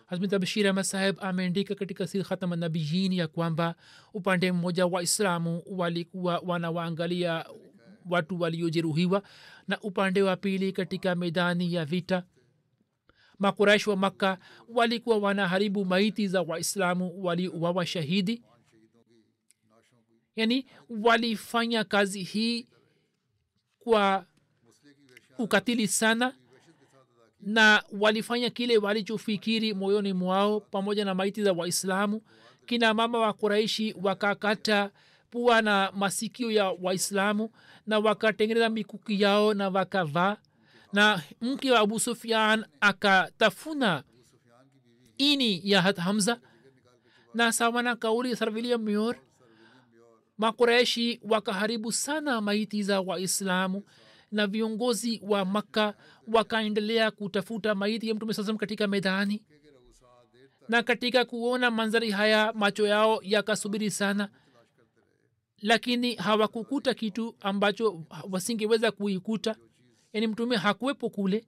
[0.05, 3.75] hazrat abshir ahmad saheb ameandika katika sir khatama nabiyin ya kwamba
[4.13, 7.45] upande mmoja waislamu walikuwa wanawaangalia
[8.09, 9.23] watu waliojeruhiwa
[9.67, 12.23] na upande wa pili katika medani ya vita
[13.39, 14.37] makuraish wa makka
[14.69, 18.43] walikuwa wanaharibu maiti za waislamu waliuawa shahidi.
[20.35, 22.67] Yani walifanya kazi hii
[23.79, 24.25] kwa
[25.37, 26.35] ukatili sana
[27.45, 32.21] na walifanya kile walichofikiri moyoni mwao pamoja na maiti za waislamu.
[32.65, 34.91] Kina mama wa kuraishi wakakata
[35.31, 37.49] pua na masikio ya waislamu
[37.87, 40.37] na wakatengeneza mikuki yao na wakavaa.
[40.93, 44.03] Na mke wa abu sufian akatafuna
[45.17, 46.39] ini ya hat hamza.
[47.33, 49.15] Na sawa na kauli sir william muir
[50.37, 53.83] makureshi wakaharibu sana maiti za waislamu
[54.31, 55.93] na viongozi wa makka
[56.27, 59.43] wakaendelea kutafuta maiti ya mtume sasam katika medani
[60.69, 64.29] na katika kuona manzari haya macho yao yakasubiri sana.
[65.61, 69.55] Lakini hawakukuta kitu ambacho wasingeweza kuikuta.
[70.13, 71.47] Yani mtume hakuwepo kule.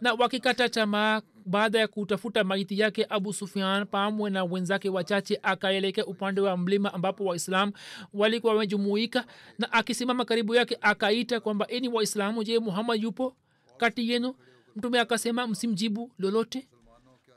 [0.00, 6.06] Na wakikata tamaa baada ya kutafuta maiti yake abu sufian pamwe na wenzake wachache akaelekea
[6.06, 7.72] upande wa mlima ambapo waislam
[8.14, 9.24] walikuwa wamejumuika
[9.58, 13.36] na akisimama karibu yake akaita kwamba eni waislamu je muhammad yupo
[13.76, 14.34] kati yenu?
[14.76, 16.68] Mtume akasema msimjibu lolote.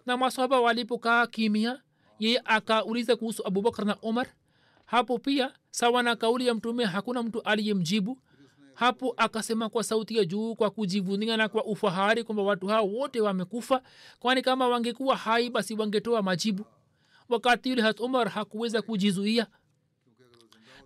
[0.06, 1.82] Na maswaba walipokaa kimia
[2.20, 4.28] yeye akauliza kuhusu abubakar na omar.
[4.86, 8.18] Hapo pia sawa na kauli ya mtume hakuna mtu aliyemjibu
[8.76, 13.22] hapo akasema kwa sauti ya juu kwa kujivunia na kwa ufahari kwamba watu hao wote
[13.22, 13.82] wamekufa
[14.20, 16.66] kwani kama wangekuwa hai basi wangetoa majibu.
[17.30, 19.48] Wakati yule hat umar hakuweza kujizuia.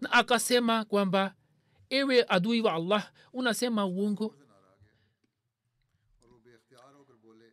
[0.02, 1.36] Na akasema kwamba
[1.90, 4.36] ewe adui wa allah unasema uongo.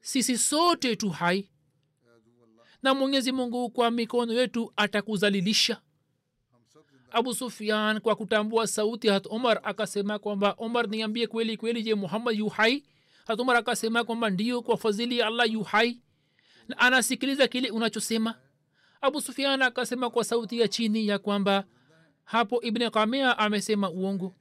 [0.00, 1.48] Sisi sote tu hai.
[2.82, 5.80] Na mwenyezi mungu kwa mikono yetu atakuzalilisha
[7.16, 12.38] abu sufian kwa kutambua sauti hat umar akasema kwamba umar niambie kweli kweli je muhammad
[12.38, 12.82] yu hat
[13.38, 15.66] umar akasema kwamba ndio kwa fadhili ya allah yu
[16.76, 18.34] anasikiliza kile unachosema.
[19.00, 21.64] Abu sufian akasema kwa sauti ya chini ya kwamba
[22.24, 24.34] hapo ibn kamea amesema uongo.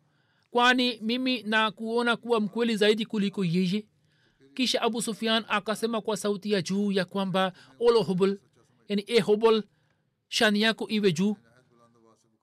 [0.52, 3.86] Kwani mimi na kuona kuwa mkweli zaidi kuliko yeye?
[4.54, 8.38] Kisha abu sufian akasema kwa sauti ya juu ya kwamba olo
[8.88, 9.24] yani e
[10.28, 11.36] shani yako iwe juu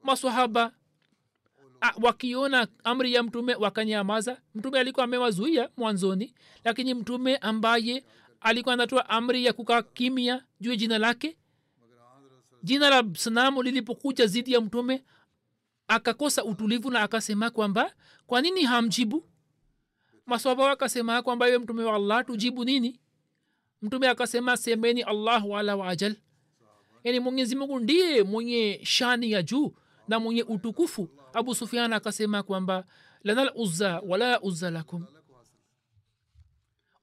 [0.02, 0.72] masahaba
[2.02, 4.40] wakiona amri ya mtume wakanyamaza.
[4.54, 6.34] Mtume alikuwa amewazuia mwanzoni
[6.64, 8.04] lakini mtume ambaye
[8.40, 11.36] alikuwa anatoa amri ya kukaa kimya juu jina lake
[12.62, 15.04] jina la sanamu lilipokuja zidi ya mtume
[15.88, 17.92] akakosa utulivu na akasema kwamba
[18.26, 19.24] kwa nini hamjibu?
[20.26, 23.00] Maswaba wakasema kwamba iwe mtume wa allah tujibu nini?
[23.82, 26.16] Mtume akasema semeni allahu ala waajal
[27.04, 29.74] yani mwenyezi ndiye mwenye shani ya juu
[30.08, 32.84] na mwenye utukufu abu sufian akasema kwamba
[33.24, 35.06] lanal uzza wala uzza lakum.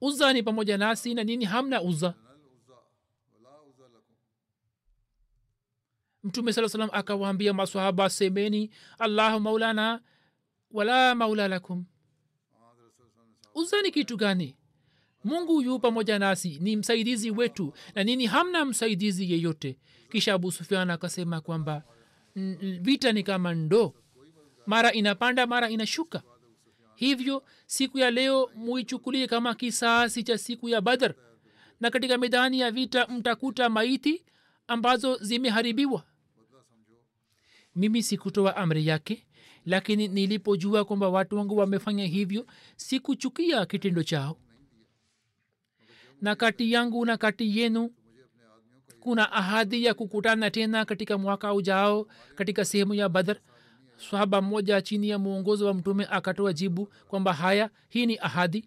[0.02, 1.46] Uzza ni pamoja nasi na nini?
[1.46, 2.14] Hamna uzza.
[6.24, 10.02] Mtume saa salam akawaambia maswahaba semeni allahu maulana
[10.72, 11.86] wala maula lakum.
[13.56, 14.56] Uzza ni kitu gani?
[15.24, 18.26] Mungu yu pamoja nasi ni msaidizi wetu na nini?
[18.26, 19.80] Hamna msaidizi yeyote.
[20.12, 21.84] Kisha abu sufian akasema kwamba
[22.82, 23.94] vita ni kama ndoo.
[24.66, 26.24] Mara inapanda mara inashuka.
[26.96, 31.14] Hivyo siku ya leo muichukulie kama kisasi cha siku ya badr.
[31.80, 34.24] Na katika medani ya vita mtakuta maiti
[34.68, 36.04] ambazo zimeharibiwa.
[37.76, 39.26] Mimi sikutoa amri yake
[39.66, 44.38] lakini nilipojua kwamba watu wangu wamefanya hivyo sikuchukia kitendo chao.
[46.22, 47.92] Na kati yangu na kati yenu
[49.00, 53.36] kuna ahadi ya kukutana tena katika mwaka ujao katika sehemu ya badr.
[53.98, 58.66] Swahaba mmoja chini ya mwongozo wa mtume akatoa jibu kwamba haya hii ni ahadi.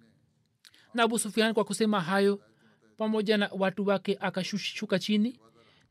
[0.95, 2.41] Na abu sufian kwa kusema hayo
[2.97, 5.41] pamoja na watu wake akashuka chini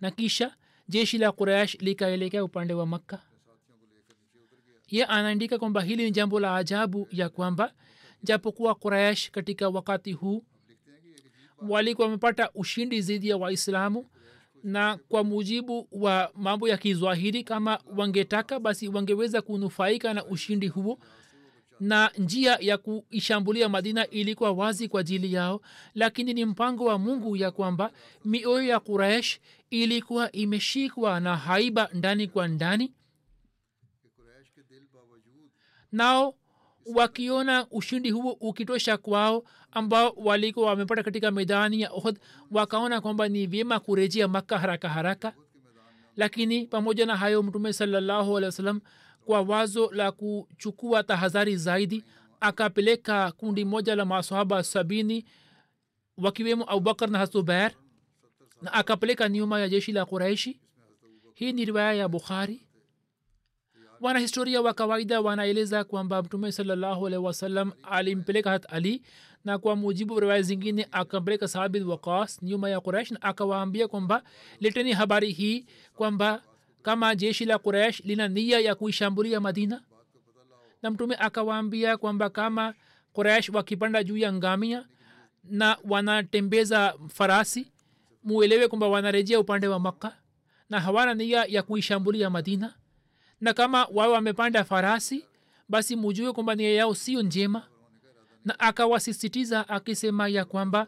[0.01, 0.55] na kisha
[0.87, 3.21] jeshi la quraish likaelekea upande wa makka.
[4.87, 7.73] Ye anaandika kwamba hili ni jambo la ajabu ya kwamba
[8.23, 10.45] japokuwa quraish katika wakati huu
[11.69, 14.09] walikuwa wamepata ushindi dhidi ya waislamu
[14.63, 20.99] na kwa mujibu wa mambo ya kizwahiri kama wangetaka basi wangeweza kunufaika na ushindi huo
[21.79, 25.61] na njia ya kuishambulia madina ilikuwa wazi kwa ajili yao
[25.95, 27.91] lakini ni mpango wa mungu ya kwamba
[28.25, 29.39] mioyo ya quraish
[29.69, 32.93] ilikuwa imeshikwa na haiba ndani kwa ndani.
[35.91, 36.35] Nao
[36.95, 42.19] wakiona ushindi huo ukitosha kwao ambao walikuwa wamepata katika medani ya ohd
[42.51, 45.33] wakaona kwamba ni vyema kurejea makka haraka haraka.
[46.15, 48.81] Lakini pamoja na hayo mtume salallahu alehi wa sallam
[49.25, 52.03] kwa wazo la kuchukua tahadhari zaidi
[52.39, 55.25] akapeleka kundi moja la masahaba sabini
[56.17, 57.71] wakiwemo abubakar na hazubair
[58.61, 60.59] na akapeleka nyuma ya jeshi la quraishi.
[61.33, 62.61] Hii ni riwaya ya bukhari
[64.01, 69.01] wanahistoria wa kawaida wanaeleza kwamba mtume salallahu alaihi wasallam alimpeleka hat ali
[69.45, 74.23] na kwa mujibu wa riwaya zingine akampeleka sabit waqas nyuma ya quraish na akawaambia kwamba
[74.59, 76.41] leteni habari hii kwamba
[76.81, 79.81] kama jeshi la quraish lina nia ya kuishambulia madina.
[80.81, 82.73] Na mtume akawaambia kwamba kama
[83.13, 84.85] quraish wakipanda juu ya ngamia
[85.43, 87.71] na wanatembeza farasi
[88.23, 90.17] muelewe kwamba wanarejea upande wa makka
[90.69, 92.73] na hawana nia ya kuishambulia madina
[93.41, 95.25] na kama wawe wamepanda farasi
[95.69, 97.67] basi mujue kwamba nia yao sio njema.
[98.45, 100.87] Na akawasisitiza akisema ya kwamba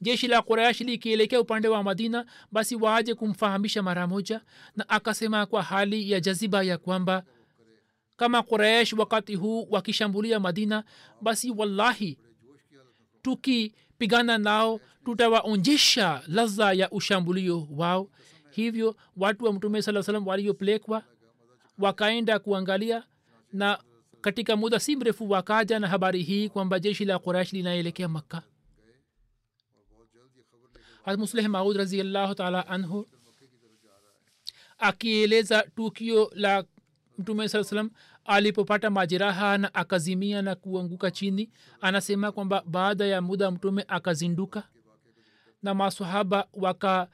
[0.00, 4.40] jeshi la quraish likielekea upande wa madina basi waaje kumfahamisha mara moja.
[4.76, 7.22] Na akasema kwa hali ya jaziba ya kwamba
[8.16, 10.84] kama quraish wakati huu wakishambulia madina
[11.20, 12.18] basi wallahi
[13.22, 18.10] tukipigana nao tutawaonjesha ladha ya ushambulio wao.
[18.50, 21.02] Hivyo watu wa mtume saa salam waliopelekwa
[21.80, 23.04] wakaenda kuangalia
[23.52, 23.78] na
[24.20, 28.42] katika muda si mrefu wakaja na habari hii kwamba jeshi la quraish linaelekea makka.
[31.18, 33.06] Musleh maud raziallahu taala anhu
[34.78, 36.64] akieleza tukio la
[37.18, 37.90] mtume saa salam
[38.24, 41.50] alipopata majeraha na akazimia na kuanguka chini
[41.80, 44.62] anasema kwamba baada ya muda mtume akazinduka
[45.62, 47.08] na masahaba waka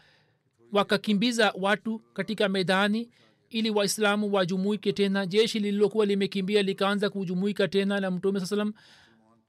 [0.72, 3.10] wakakimbiza watu katika medani
[3.50, 8.72] ili waislamu wajumuike tena jeshi lililokuwa limekimbia likaanza kujumuika tena na mtume saa salam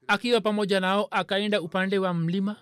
[0.08, 2.56] akiwa pamoja nao akaenda upande wa mlima.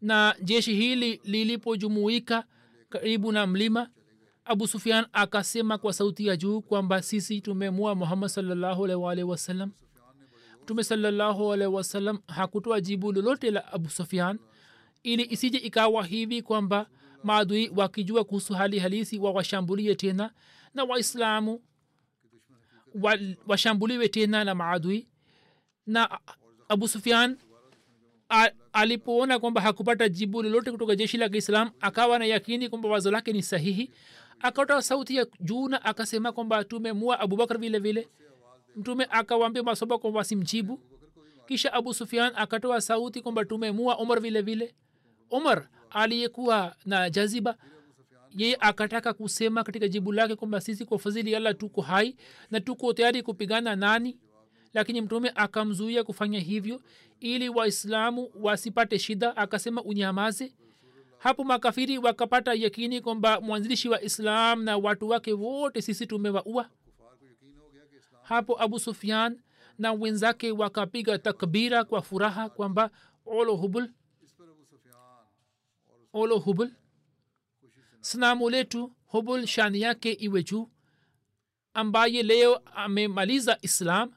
[0.00, 2.44] Na jeshi hili lilipojumuika
[2.88, 3.90] karibu na mlima
[4.44, 8.82] abu sufian akasema kwa sauti ya juu kwamba sisi tumemua muhammad salllahu
[9.30, 9.72] wasalam
[10.62, 14.38] mtume salllahu wasalam hakutoa jibu lolote la abu sufian
[15.02, 16.86] ili isije ikawa hivi kwamba
[17.22, 20.30] maadui wakijua kuhusu hali halisi wawashambulie tena
[20.74, 21.60] na waislamu
[23.46, 25.08] washambuliwe tena na maadui.
[25.86, 26.18] Na
[26.68, 27.36] abu sufian
[28.72, 33.32] alipoona kwamba hakupata jibu lolote kutoka jeshi la kiislam akawa na yakini kwamba wazo lake
[33.32, 33.90] ni sahihi.
[34.40, 38.08] Akatoa sauti ya juu na akasema kwamba tumemua abubakar vile vile.
[38.76, 40.80] Mtume akawambia masoba kwamba wasimjibu.
[41.46, 44.74] Kisha abu sufian akatoa sauti kwamba tumemua umar vile vile.
[45.30, 47.56] Umar aliyekuwa na jaziba
[48.36, 52.16] yeye akataka kusema katika jibu lake kwamba sisi kwa fadhili allah tuko hai
[52.50, 54.18] na tuko tayari kupigana nani.
[54.74, 56.80] Lakini mtume akamzuia kufanya hivyo
[57.20, 60.54] ili waislamu wasipate shida akasema unyamaze.
[61.18, 66.68] Hapo makafiri wakapata yakini kwamba mwanzilishi wa islam na watu wake wote sisi tumewaua.
[68.22, 69.40] Hapo abu sufian
[69.78, 72.90] na wenzake wakapiga takbira kwa furaha kwamba
[73.26, 73.56] olo
[76.12, 76.70] olo hubul.
[78.00, 80.68] Snamu letu hubul shani yake iwe juu
[81.74, 84.12] ambaye leo amemaliza islam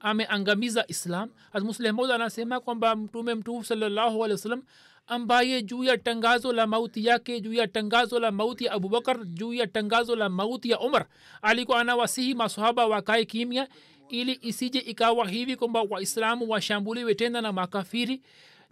[0.00, 1.30] ameangamiza islam.
[1.62, 4.62] Muslemod anasema kwamba mtume mtukufu salallahu alehi wasallam
[5.06, 9.52] ambaye juu ya tangazo la mauti yake juu ya tangazo la mauti ya abubakar juu
[9.54, 11.06] ya tangazo la mauti ya umar
[11.42, 13.68] alikuwa anawasihi masohaba wakae kimya
[14.08, 18.22] ili isije ikawa hivi kwamba waislamu washambuliwe tena na makafiri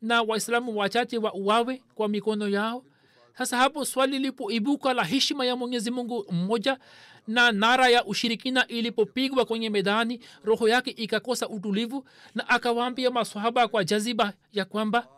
[0.03, 2.85] na waislamu wachache wa uwawe kwa mikono yao.
[3.39, 6.79] Sasa hapo swali lipoibuka la heshima ya mwenyezi mungu mmoja
[7.27, 13.85] na nara ya ushirikina ilipopigwa kwenye medani roho yake ikakosa utulivu na akawaambia masahaba kwa
[13.85, 15.09] jaziba ya kwamba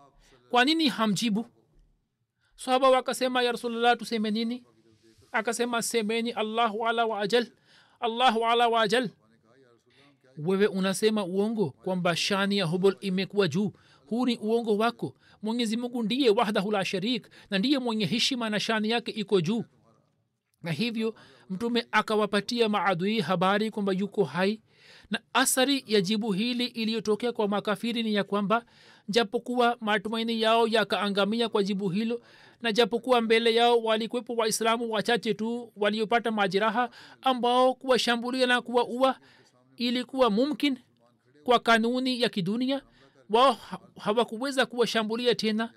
[0.50, 1.46] kwa nini hamjibu?
[2.56, 4.64] Sahaba wakasema ya rasulllah tuseme nini?
[5.32, 7.46] Akasema semeni allahu ala wa ajal
[8.00, 9.10] allahu ala wa ajal.
[10.38, 13.72] Wewe unasema uongo kwamba shani ya hubul imekuwa juu
[14.08, 15.14] huu ni uongo wako.
[15.42, 19.64] Mwenyezi mungu ndiye wahdahu la sharik na ndiye mwenye heshima na shani yake iko juu.
[20.62, 21.14] Na hivyo
[21.50, 24.60] mtume akawapatia maadui habari kwamba yuko hai
[25.10, 28.64] na athari ya jibu hili iliyotokea kwa makafiri ni ya kwamba
[29.08, 32.20] japokuwa matumaini yao yakaangamia kwa jibu hilo
[32.62, 36.90] na japokuwa mbele yao walikwepo waislamu wachache tu waliopata majeraha
[37.22, 39.18] ambao kuwashambulia na kuwaua
[39.76, 40.78] ilikuwa mumkin
[41.44, 42.82] kwa kanuni ya kidunia
[43.30, 43.52] wao
[43.98, 45.72] hawakuweza kuwashambulia tena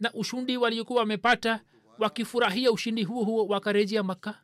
[0.00, 1.64] na ushundi waliokuwa wamepata
[1.98, 4.42] wakifurahia ushindi huo huo wakarejea makka.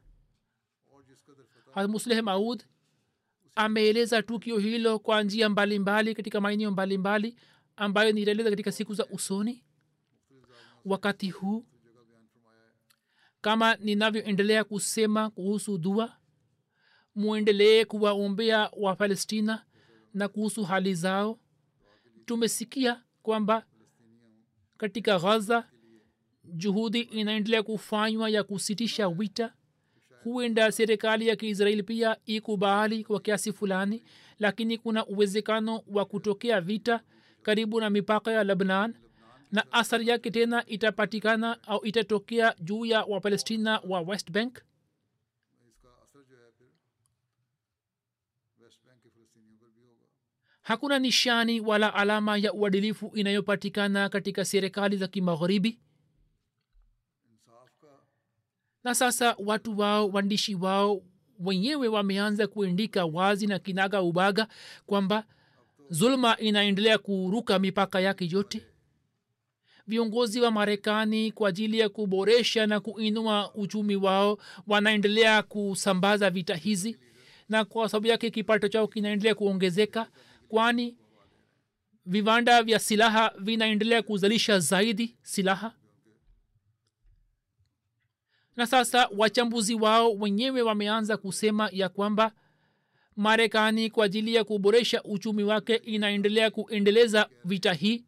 [1.89, 2.63] Musleh maud
[3.55, 7.37] ameeleza tukio hilo kwa njia mbalimbali katika maeneo mbalimbali
[7.77, 9.65] ambayo nitaeleza katika siku za usoni.
[10.85, 11.67] Wakati huu
[13.41, 16.17] kama ninavyoendelea kusema kuhusu dua
[17.15, 19.65] mwendelee kuwaombea wapalestina
[20.15, 21.39] na kuhusu hali zao
[22.27, 23.65] tumesikia kwamba
[24.79, 25.65] katika ghaza
[26.45, 29.53] juhudi inaendelea kufanywa ya kusitisha wita
[30.25, 34.03] huenda serikali ya kiisraeli pia ikubali kwa kiasi fulani
[34.39, 37.01] lakini kuna uwezekano wa kutokea vita
[37.43, 38.95] karibu na mipaka ya lebnan
[39.53, 44.59] na athari yake tena itapatikana au itatokea juu ya wapalestina wa west bank
[50.67, 55.79] hakuna nishani wala alama ya uadilifu inayopatikana katika serikali za kimagharibi.
[58.85, 61.03] Na sasa watu wao waandishi wao
[61.41, 64.49] wenyewe wameanza kuandika wazi na kinaga ubaga
[64.87, 65.25] kwamba
[65.91, 68.63] zuluma inaendelea kuruka mipaka yake yote.
[69.87, 76.99] Viongozi wa marekani kwa ajili ya kuboresha na kuinua uchumi wao wanaendelea kusambaza vita hizi
[77.49, 80.09] na kwa sababu yake kipato chao kinaendelea kuongezeka
[80.49, 80.97] kwani
[82.07, 85.73] viwanda vya silaha vinaendelea kuzalisha zaidi silaha?
[88.57, 92.33] Na sasa wachambuzi wao wenyewe wameanza kusema ya kwamba
[93.17, 98.05] marekani kwa ajili ya kuboresha uchumi wake inaendelea kuendeleza vita hii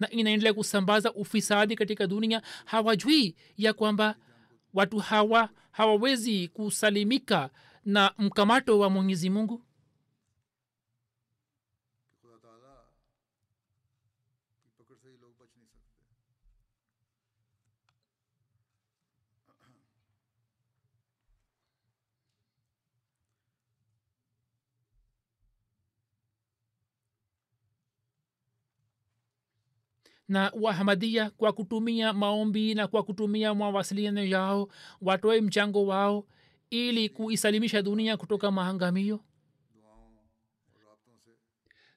[0.00, 2.42] na inaendelea kusambaza ufisadi katika dunia.
[2.64, 4.14] Hawajui ya kwamba
[4.74, 7.50] watu hawa hawawezi kusalimika
[7.84, 9.62] na mkamato wa mwenyezi mungu
[30.28, 34.68] na wahamadia kwa kutumia maombi na kwa kutumia mawasiliano yao
[35.00, 36.26] watoe mchango wao
[36.70, 39.20] ili kuisalimisha dunia kutoka maangamio?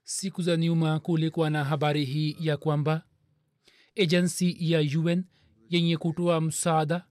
[0.04, 3.04] Siku za nyuma kulikuwa na habari hii ya kwamba
[3.96, 5.24] ejensi ya un
[5.70, 7.06] yenye kutoa msaada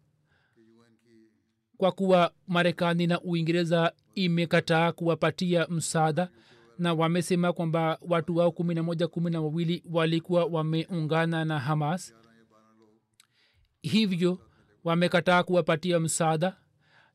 [1.76, 6.30] kwa kuwa marekani na uingereza imekataa kuwapatia msaada
[6.78, 12.14] na wamesema kwamba watu wao kumi na moja kumi na wawili walikuwa wameungana na hamas.
[13.82, 14.38] Hivyo
[14.84, 16.56] wamekataa kuwapatia msaada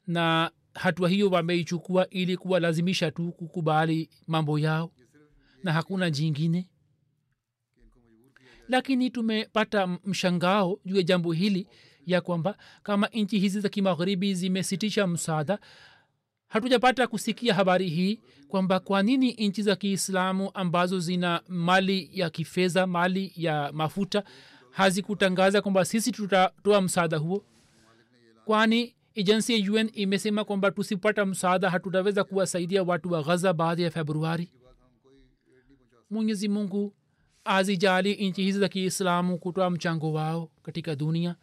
[0.07, 4.91] na hatua hiyo wameichukua ili kuwalazimisha tu kukubali mambo yao
[5.63, 6.69] na hakuna jingine.
[8.67, 11.67] Lakini tumepata mshangao juu ya jambo hili
[12.05, 15.59] ya kwamba kama nchi hizi za kimagharibi zimesitisha msaada
[16.51, 22.87] hatujapata kusikia habari hii kwamba kwa nini nchi za kiislamu ambazo zina mali ya kifedha
[22.87, 24.23] mali ya mafuta
[24.71, 27.45] hazikutangaza kwamba sisi tutatoa msaada huo?
[28.45, 33.91] Kwani ejensi ya un imesema kwamba tusipata msaada hatutaweza kuwasaidia watu wa ghaza baada ya
[33.91, 34.51] februari?
[36.09, 36.93] Mwenyezi mungu
[37.45, 41.35] azijali nchi hizi za kiislamu kutoa mchango wao katika dunia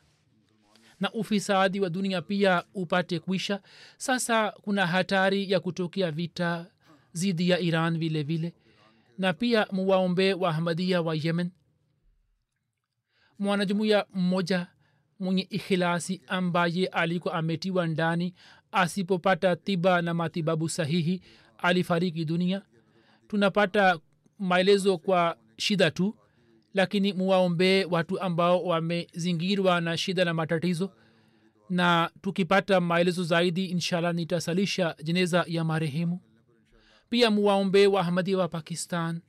[1.00, 3.62] na ufisadi wa dunia pia upate kwisha
[3.96, 6.66] sasa kuna hatari ya kutokea vita
[7.12, 8.54] zidi ya iran vile vile.
[9.18, 11.50] Na pia muwaombe wa ahmadia wa yemen
[13.38, 14.66] mwanajumuya mmoja
[15.20, 18.34] mwenye ikhilasi ambaye alikuwa ametiwa ndani
[18.72, 21.22] asipopata tiba na matibabu sahihi
[21.58, 22.62] alifariki dunia.
[23.28, 23.98] Tunapata
[24.38, 26.16] maelezo kwa shida tu
[26.74, 30.90] lakini muwaombee watu ambao wamezingirwa na shida na matatizo.
[31.70, 36.20] Na tukipata maelezo zaidi inshallah nitasalisha jeneza ya marehemu.
[37.10, 39.20] Pia muwaombee waahmadi wa pakistan.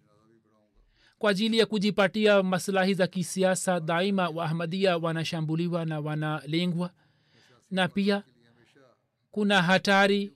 [1.17, 6.91] Kwa ajili ya kujipatia maslahi za kisiasa daima waahmadia wanashambuliwa na wanalengwa.
[7.71, 8.23] Na pia
[9.31, 10.33] kuna hatari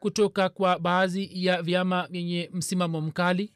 [0.00, 3.52] kutoka kwa baadhi ya vyama vyenye msimamo mkali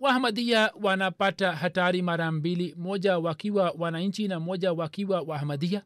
[0.00, 5.82] wahamadia wanapata hatari mara mbili moja wakiwa wananchi na moja wakiwa wahamadia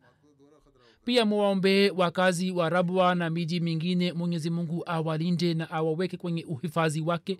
[1.05, 7.01] pia mwaombee wakazi wa rabwa na miji mingine mwenyezi mungu awalinde na awaweke kwenye uhifadhi
[7.01, 7.39] wake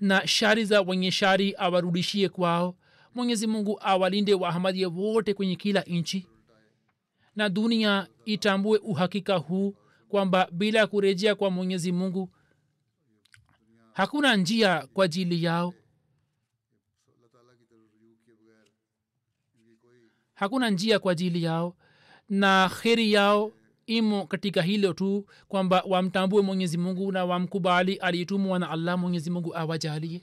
[0.00, 2.74] na shari za wenye shari awarudishie kwao.
[3.14, 6.26] Mwenyezi mungu awalinde wahamadia wote kwenye kila nchi
[7.36, 9.74] na dunia itambue uhakika huu
[10.08, 12.30] kwamba bila kurejea kwa mwenyezi mungu
[13.98, 15.74] hakuna njia kwa ajili yao.
[20.34, 21.76] Hakuna njia kwa ajili yao.
[22.28, 23.52] Na kheri yao
[23.86, 29.56] imo katika hilo tu kwamba wamtambue mwenyezi mungu na wamkubali aliyetumwa na allah mwenyezi mungu
[29.56, 30.22] awajalie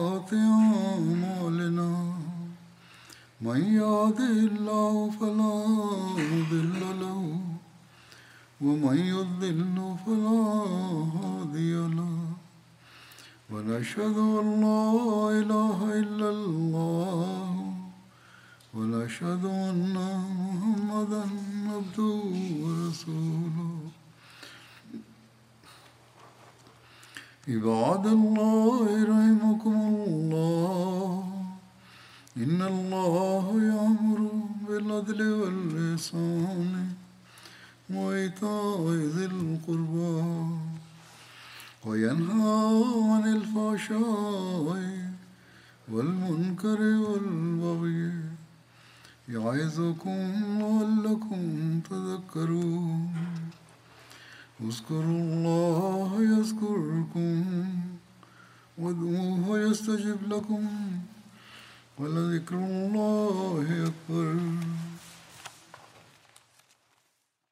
[13.90, 14.18] ونشهد